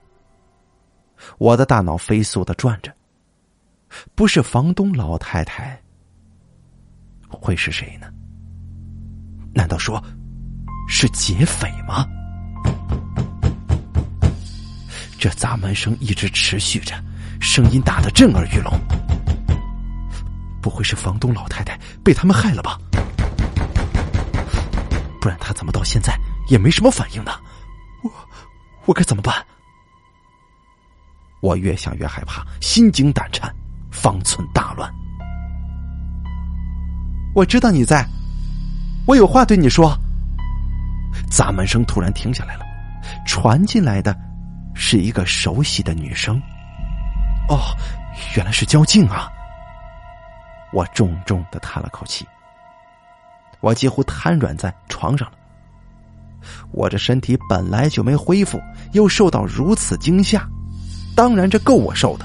[1.38, 2.92] 我的大脑飞速的转着。
[4.14, 5.78] 不是房东老太太，
[7.28, 8.06] 会是谁呢？
[9.52, 10.02] 难道说
[10.88, 12.06] 是劫匪吗？
[15.18, 16.94] 这砸门声一直持续着，
[17.42, 18.72] 声音大的震耳欲聋。
[20.62, 22.78] 不会是房东老太太被他们害了吧？
[25.20, 26.16] 不然他怎么到现在
[26.48, 27.32] 也没什么反应呢？
[28.02, 28.10] 我
[28.86, 29.44] 我该怎么办？
[31.40, 33.52] 我越想越害怕，心惊胆颤。
[33.90, 34.90] 方寸大乱。
[37.34, 38.06] 我知道你在，
[39.06, 39.94] 我有话对你说。
[41.30, 42.64] 砸门声突然停下来了，
[43.26, 44.16] 传进来的
[44.74, 46.40] 是一个熟悉的女声。
[47.48, 47.76] 哦，
[48.36, 49.30] 原来是焦静啊！
[50.72, 52.26] 我重重的叹了口气，
[53.60, 55.34] 我几乎瘫软在床上了。
[56.72, 58.60] 我这身体本来就没恢复，
[58.92, 60.48] 又受到如此惊吓，
[61.14, 62.24] 当然这够我受的。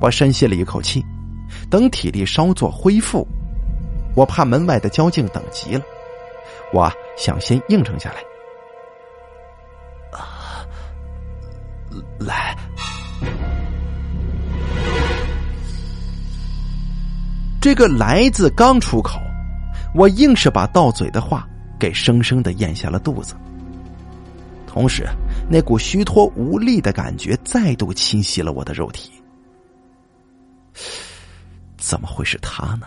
[0.00, 1.04] 我深吸了一口气，
[1.68, 3.26] 等体力稍作恢复，
[4.14, 5.82] 我怕门外的交警等急了，
[6.72, 8.29] 我想先应承下来。
[12.18, 12.56] 来，
[17.60, 19.20] 这个“来”字刚出口，
[19.94, 21.48] 我硬是把到嘴的话
[21.78, 23.34] 给生生的咽下了肚子。
[24.66, 25.06] 同时，
[25.50, 29.10] 那股虚脱无力的感觉再度侵袭了我的肉体。
[31.76, 32.86] 怎么会是他呢？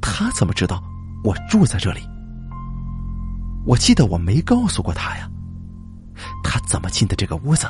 [0.00, 0.82] 他怎么知道
[1.24, 2.00] 我住在这里？
[3.64, 5.28] 我记得我没告诉过他呀。
[6.44, 7.66] 他怎么进的这个屋子？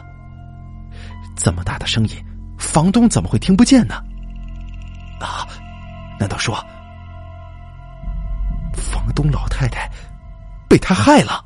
[1.37, 2.25] 这么大的声音，
[2.59, 3.97] 房东怎么会听不见呢？
[5.21, 5.47] 啊，
[6.18, 6.55] 难道说
[8.75, 9.90] 房东老太太
[10.68, 11.45] 被他害了？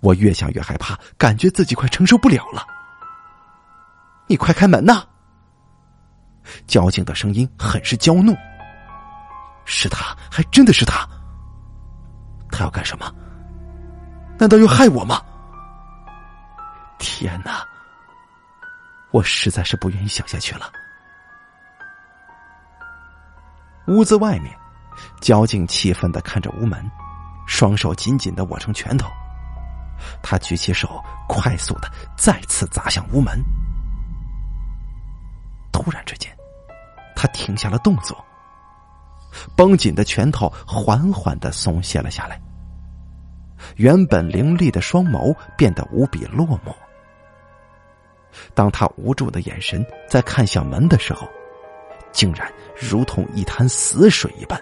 [0.00, 2.64] 我越想越害怕，感觉自己快承受不了了。
[4.26, 5.04] 你快开门呐！
[6.66, 8.36] 交警的声音很是娇怒。
[9.64, 11.06] 是他，还真的是他。
[12.50, 13.12] 他要干什么？
[14.38, 15.20] 难道要害我吗？
[16.98, 17.66] 天哪！
[19.10, 20.70] 我实在是不愿意想下去了。
[23.86, 24.54] 屋子外面，
[25.20, 26.78] 交警气愤的看着屋门，
[27.46, 29.08] 双手紧紧的握成拳头。
[30.22, 33.42] 他举起手，快速的再次砸向屋门。
[35.72, 36.30] 突然之间，
[37.16, 38.22] 他停下了动作，
[39.56, 42.40] 绷紧的拳头缓缓的松懈了下来。
[43.76, 46.74] 原本凌厉的双眸变得无比落寞。
[48.54, 51.28] 当他无助的眼神在看向门的时候，
[52.12, 54.60] 竟然如同一潭死水一般，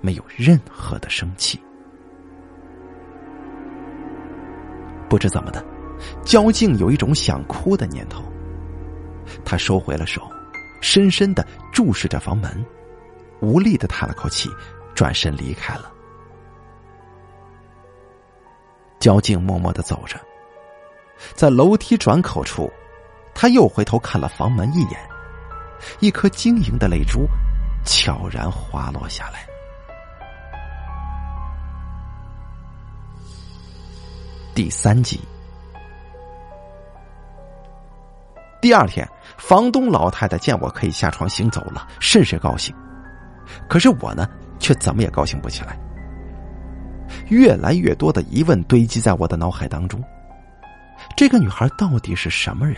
[0.00, 1.60] 没有任何的生气。
[5.08, 5.64] 不知怎么的，
[6.24, 8.24] 焦静有一种想哭的念头。
[9.44, 10.22] 他收回了手，
[10.80, 12.64] 深深的注视着房门，
[13.40, 14.50] 无力的叹了口气，
[14.94, 15.92] 转身离开了。
[18.98, 20.18] 焦静默默的走着，
[21.34, 22.70] 在楼梯转口处，
[23.34, 24.98] 他又回头看了房门一眼，
[26.00, 27.26] 一颗晶莹的泪珠
[27.84, 29.46] 悄然滑落下来。
[34.54, 35.20] 第三集，
[38.62, 42.74] 第二天，房东老太太见我可以下床行走了，甚是高兴。
[43.68, 44.26] 可是我呢，
[44.58, 45.78] 却怎么也高兴不起来。
[47.28, 50.02] 越来越多的疑问堆积在我的脑海当中：
[51.16, 52.76] 这个女孩到底是什么人？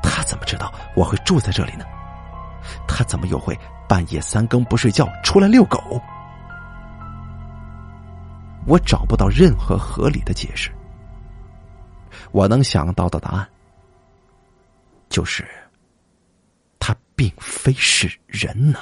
[0.00, 1.84] 她怎么知道我会住在这里呢？
[2.86, 6.00] 她怎么又会半夜三更不睡觉出来遛狗？
[8.64, 10.70] 我找不到任何合理的解释。
[12.30, 13.48] 我能想到的答案，
[15.08, 15.44] 就是，
[16.78, 18.78] 他并非是人呢。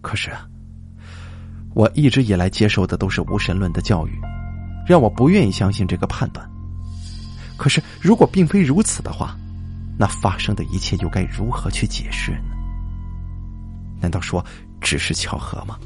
[0.00, 0.48] 可是啊，
[1.74, 4.20] 我一直以来接受的都是无神论的教育，
[4.90, 6.44] 让我不愿意相信这个判断。
[7.56, 9.36] 可是，如果并非如此的话，
[9.96, 12.56] 那发生的一切又该如何去解释呢？
[14.00, 14.44] 难道说
[14.80, 15.78] 只是巧合吗？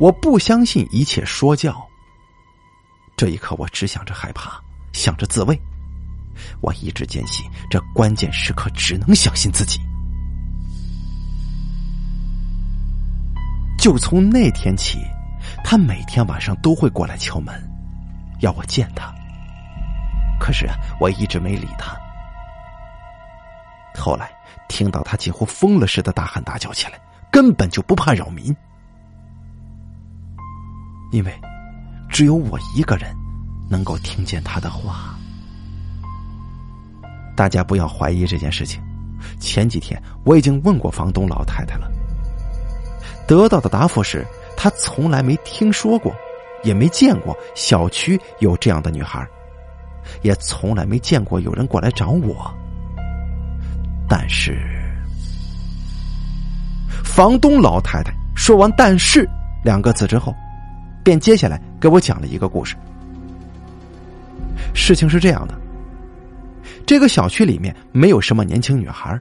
[0.00, 1.76] 我不相信一切说教。
[3.14, 4.58] 这一刻，我只想着害怕，
[4.94, 5.60] 想着自卫。
[6.62, 9.78] 我一直坚信，这关键时刻只能相信自己。
[13.78, 14.98] 就从那天起，
[15.62, 17.54] 他每天晚上都会过来敲门，
[18.40, 19.14] 要我见他。
[20.40, 20.68] 可是
[21.00, 21.96] 我一直没理他。
[23.94, 24.30] 后来
[24.68, 26.92] 听到他几乎疯了似的大喊大叫起来，
[27.30, 28.54] 根本就不怕扰民。
[31.10, 31.40] 因为，
[32.08, 33.14] 只有我一个人
[33.68, 35.14] 能够听见他的话。
[37.34, 38.82] 大家不要怀疑这件事情。
[39.40, 41.90] 前几天我已经问过房东老太太了，
[43.26, 44.24] 得到的答复是
[44.60, 46.12] 他从来没听说过，
[46.64, 49.24] 也没见过小区有这样的女孩，
[50.22, 52.52] 也从来没见过有人过来找我。
[54.08, 54.58] 但是，
[57.04, 59.24] 房东老太太说完“但是”
[59.62, 60.34] 两个字之后。
[61.04, 62.76] 便接下来给我讲了一个故事。
[64.74, 65.54] 事情是这样的：
[66.84, 69.18] 这个小区里面没有什么年轻女孩，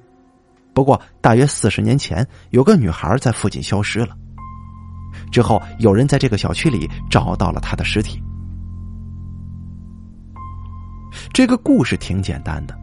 [0.74, 4.18] 不过大约四十年前有个女孩在附近消失了。
[5.32, 8.22] 之后有人在这个小区里找到了他的尸体。
[11.34, 12.78] 这个故事挺简单的，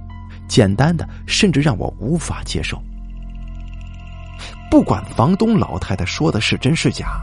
[0.49, 2.81] 简单的甚至让我无法接受。
[4.71, 7.21] 不管房东老太太说的是真是假。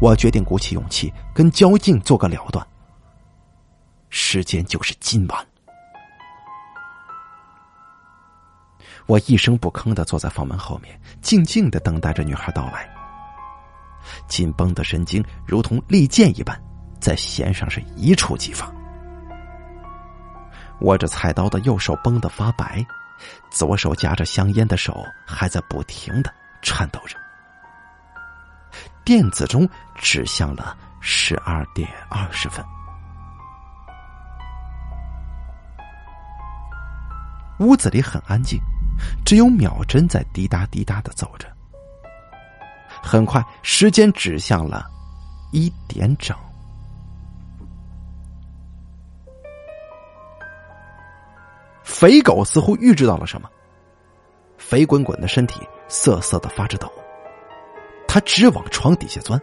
[0.00, 2.66] 我决定鼓起勇气跟焦静做个了断。
[4.10, 5.46] 时间就是今晚。
[9.06, 12.88] 我一声不吭的坐在房门后面，静静的等待着女孩到来。
[14.26, 16.58] 紧绷的神经如同利剑一般，
[17.00, 18.70] 在弦上是一触即发。
[20.80, 22.84] 握着菜刀的右手绷得发白，
[23.50, 26.32] 左手夹着香烟的手还在不停的
[26.62, 27.16] 颤抖着。
[29.04, 32.64] 电子钟指向了十二点二十分。
[37.58, 38.60] 屋子里很安静，
[39.24, 41.48] 只有秒针在滴答滴答的走着。
[43.08, 44.84] 很快，时间指向了
[45.50, 46.36] 一点整。
[51.82, 53.48] 肥狗似乎预知到了什么，
[54.58, 56.92] 肥滚滚的身体瑟瑟的发着抖，
[58.06, 59.40] 他直往床底下钻。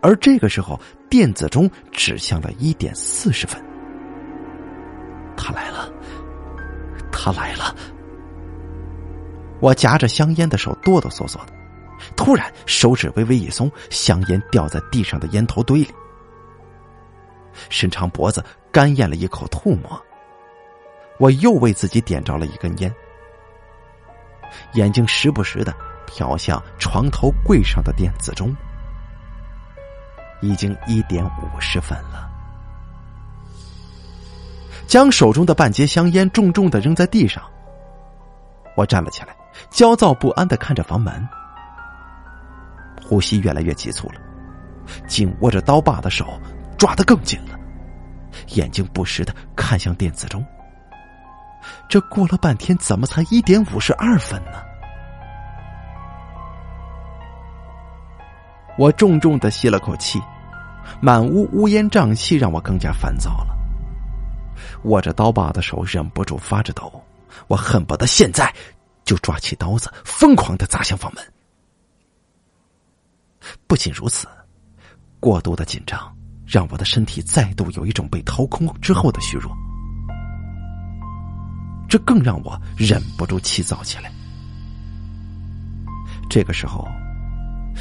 [0.00, 0.80] 而这个时候，
[1.10, 3.62] 电子钟指向了一点四十分，
[5.36, 5.92] 他来了。
[7.12, 7.76] 他来了，
[9.60, 11.52] 我夹着香烟的手哆哆嗦嗦的，
[12.20, 15.90] 突然手指微微一松，香烟掉在地上的烟头堆里。
[17.70, 19.98] 伸长脖子干咽了一口吐沫，
[21.18, 22.94] 我又为自己点着了一根烟，
[24.74, 25.74] 眼睛时不时的
[26.06, 28.54] 瞟向床头柜上的电子钟，
[30.42, 32.30] 已经一点五十分了。
[34.86, 37.42] 将手中的半截香烟重重的扔在地上，
[38.76, 39.34] 我站了起来，
[39.70, 41.26] 焦躁不安的看着房门，
[43.10, 44.20] 呼吸越来越急促了，
[45.08, 46.40] 紧握着刀把的手
[46.78, 47.58] 抓得更紧了，
[48.54, 50.46] 眼睛不时的看向电子钟。
[51.88, 54.62] 这过了半天，怎么才一点五十二分呢？
[58.78, 60.22] 我重重的吸了口气，
[61.00, 63.58] 满屋乌烟瘴气，让我更加烦躁了。
[64.84, 67.02] 握着刀把的手忍不住发着抖，
[67.48, 68.54] 我恨不得现在
[69.04, 71.24] 就抓起刀子，疯狂的砸向房门。
[73.66, 74.26] 不仅如此，
[75.18, 76.16] 过度的紧张
[76.46, 79.50] 让我的身体再度有一种被掏空之后的虚弱，
[81.88, 84.12] 这更让我忍不住气躁起来。
[86.28, 86.86] 这个时候，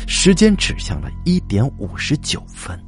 [0.07, 2.80] 时间指向了一点五十九分。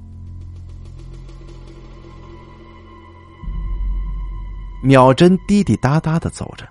[4.84, 6.68] 秒针滴滴答答的走着，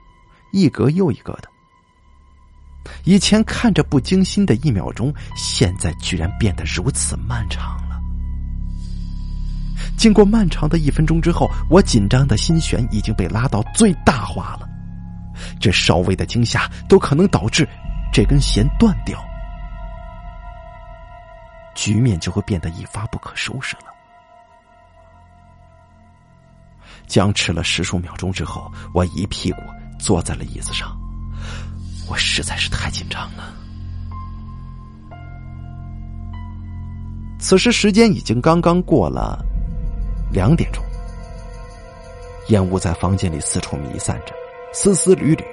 [0.52, 1.49] 一格又一格的。
[3.04, 8.00] 以前看着不惊心的一秒钟，现在居然变得如此漫长了。
[9.96, 14.68] 经过漫长的一分钟之后，我紧张的心弦已经被拉到最大化了。
[15.58, 17.66] 这稍微的惊吓都可能导致
[18.12, 19.22] 这根弦断掉，
[21.74, 23.84] 局面就会变得一发不可收拾了。
[27.06, 29.62] 僵持了十数秒钟之后，我一屁股
[29.98, 30.99] 坐在了椅子上。
[32.10, 33.54] 我实在是太紧张了。
[37.38, 39.42] 此时时间已经刚刚过了
[40.32, 40.84] 两点钟，
[42.48, 44.34] 烟雾在房间里四处弥散着，
[44.74, 45.44] 丝丝缕缕，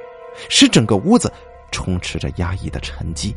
[0.49, 1.31] 使整个屋子
[1.71, 3.33] 充斥着压抑的沉寂。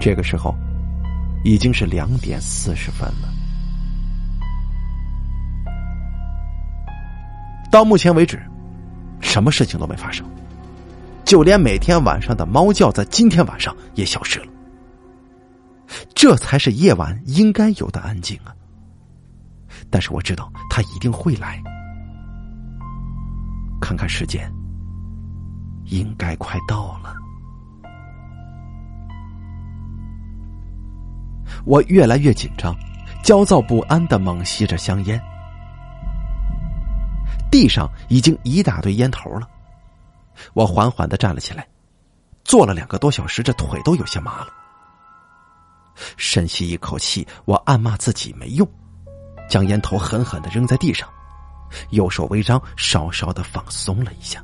[0.00, 0.54] 这个时候，
[1.44, 3.28] 已经是两点四十分了。
[7.70, 8.40] 到目前为止，
[9.20, 10.24] 什么事情都没发生，
[11.28, 14.46] 就连每天晚上的猫叫，在今天晚上也消失了。
[16.14, 18.56] 这才是夜晚应该有的安静啊！
[19.90, 21.62] 但是我知道他一定会来。
[23.78, 24.50] 看看时间，
[25.84, 27.14] 应该快到了。
[31.66, 32.74] 我越来越紧张，
[33.22, 35.20] 焦躁不安的猛吸着香烟。
[37.50, 39.46] 地上已经一大堆烟头了，
[40.54, 41.66] 我缓缓的站了起来，
[42.44, 44.48] 坐了两个多小时，这腿都有些麻了。
[46.16, 48.68] 深吸一口气，我暗骂自己没用，
[49.48, 51.08] 将烟头狠狠的扔在地上，
[51.90, 54.42] 右手微张，稍稍的放松了一下。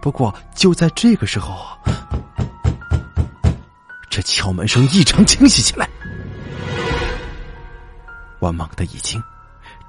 [0.00, 1.78] 不过就在这个时候，
[4.10, 5.88] 这敲门声异常清晰起来，
[8.38, 9.22] 我猛地一惊。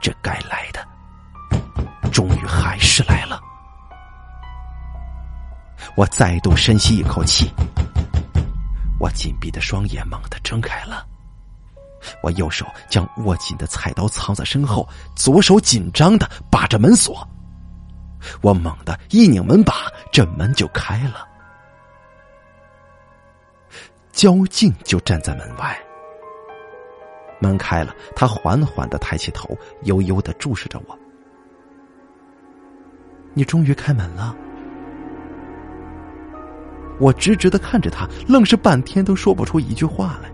[0.01, 0.86] 这该来的，
[2.12, 3.41] 终于还是来了。
[5.95, 7.51] 我再度深吸一口气，
[8.99, 11.06] 我紧闭的双眼猛地睁开了。
[12.22, 17.28] 我右手将握紧的菜刀藏在身后，左手紧张的把着门锁。
[18.41, 19.74] 我猛地一拧门把，
[20.12, 21.28] 这门就开了。
[24.12, 25.78] 焦静就站在门外。
[27.39, 30.97] 门开了，他缓缓的抬起头，悠悠的注视着我。
[33.36, 34.36] 你终于开门了。
[36.98, 40.32] 我直直的看着他，愣是半天都说不出一句话来。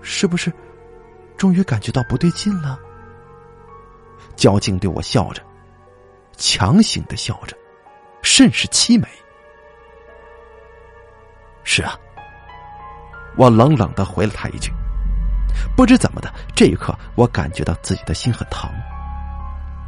[0.00, 0.52] 是不是，
[1.36, 2.78] 终于感觉到不对劲了？
[4.36, 5.42] 焦静对我笑着，
[6.36, 7.56] 强行的笑着，
[8.22, 9.08] 甚是凄美。
[11.64, 11.98] 是啊。
[13.36, 14.72] 我冷冷的回了他一句。
[15.76, 18.70] 不知怎么的，这一刻我感觉到自己的心很疼，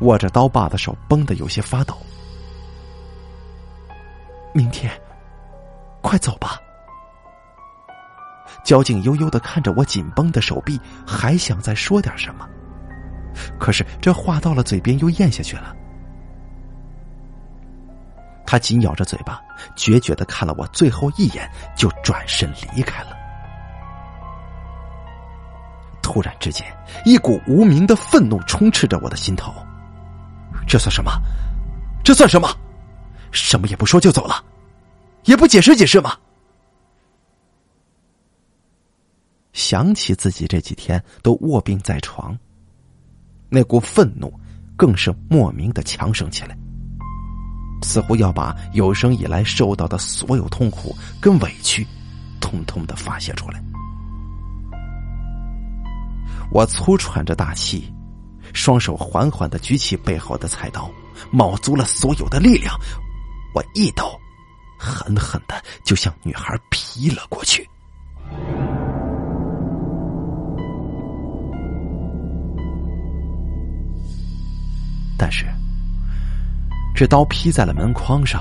[0.00, 1.96] 握着刀把的手绷得有些发抖。
[4.52, 4.92] 明天，
[6.02, 6.58] 快走吧。
[8.64, 12.48] 交警悠悠的看着我紧绷的手臂，还想再说点什么，
[13.58, 15.74] 可是这话到了嘴边又咽下去了。
[18.44, 19.40] 他紧咬着嘴巴，
[19.76, 23.16] 决绝的看了我最后一眼，就转身离开了。
[26.02, 26.66] 突然之间，
[27.04, 29.54] 一股无名的愤怒充斥着我的心头。
[30.70, 31.10] 这算什么？
[32.04, 32.48] 这算什么？
[33.32, 34.44] 什么也不说就走了，
[35.24, 36.16] 也不解释解释吗？
[39.52, 42.38] 想起自己这几天都卧病在床，
[43.48, 44.32] 那股愤怒
[44.76, 46.56] 更是莫名的强盛起来，
[47.82, 51.84] 似乎要把有生以来受到的所有痛苦跟委屈，
[52.40, 53.60] 通通的发泄出来。
[56.52, 57.92] 我粗喘着大气，
[58.52, 60.90] 双手缓缓的举起背后的菜刀，
[61.30, 62.74] 卯足了所有的力量，
[63.54, 64.18] 我一刀
[64.78, 67.68] 狠狠的就向女孩劈了过去。
[75.18, 75.46] 但是，
[76.94, 78.40] 这刀劈在了门框上，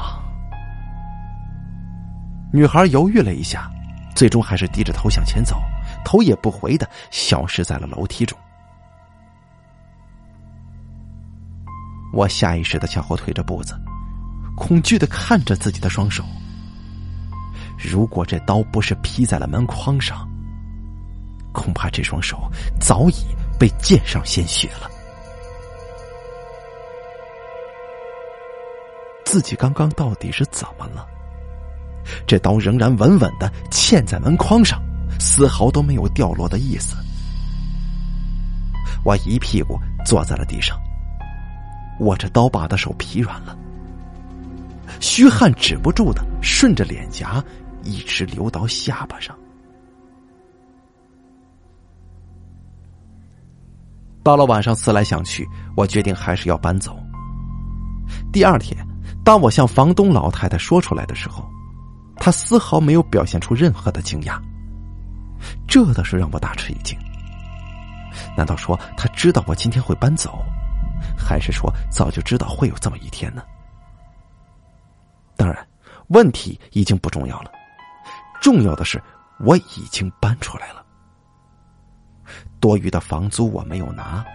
[2.54, 3.70] 女孩犹豫了一下，
[4.16, 5.58] 最终还是低着头向前走。
[6.06, 8.38] 头也不回的消失在了楼梯中。
[12.12, 13.74] 我下意识的向后退着步子，
[14.56, 16.24] 恐惧的看着自己的双手。
[17.78, 20.28] 如果这刀不是劈在了门框上，
[21.52, 22.50] 恐怕这双手
[22.80, 23.16] 早已
[23.60, 24.90] 被溅上鲜血了。
[29.26, 31.06] 自己刚刚到底是怎么了？
[32.26, 34.82] 这刀仍然稳稳的嵌在门框上。
[35.20, 36.96] 丝毫都没有掉落的意思。
[39.04, 40.80] 我一屁股坐在了地上，
[42.00, 43.58] 握着刀把的手疲软了，
[45.00, 47.44] 虚汗止不住的顺着脸颊
[47.84, 49.36] 一直流到下巴上。
[54.22, 56.98] 到了晚上，思来想去，我决定还是要搬走。
[58.32, 58.86] 第二天，
[59.24, 61.44] 当我向房东老太太说出来的时候，
[62.18, 64.40] 她丝毫没有表现出任何的惊讶。
[65.68, 66.98] 这倒是让我大吃一惊。
[68.38, 70.44] 难道说她知道我今天会搬走，
[71.18, 73.44] 还是说早就知道会有这么一天呢？
[75.36, 75.68] 当然，
[76.08, 77.52] 问题已经不重要了，
[78.42, 79.02] 重要的是
[79.40, 80.86] 我已经搬出来了。
[82.60, 84.26] 多余的房租我没有拿，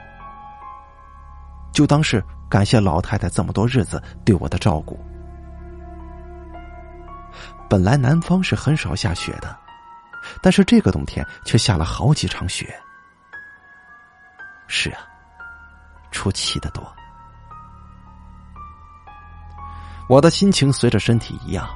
[1.73, 4.99] 就当是感谢老太太这么多日子对我的照顾。
[7.69, 9.57] 本来南方是很少下雪的。
[10.41, 12.75] 但是这个冬天却下了好几场雪。
[14.67, 15.07] 是啊，
[16.15, 16.83] 出奇的多。
[20.09, 21.69] 我的心情随着身体一样，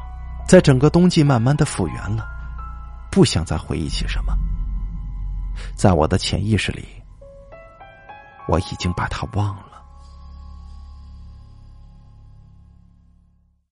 [0.46, 2.24] 在整个冬季慢慢的复原了，
[3.10, 4.32] 不想再回忆起什么。
[5.74, 6.86] 在我的潜意识里，
[8.46, 9.67] 我已经把他忘了。